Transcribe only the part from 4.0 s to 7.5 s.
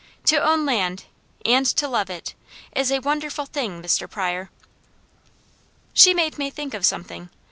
Pryor." She made me think of something.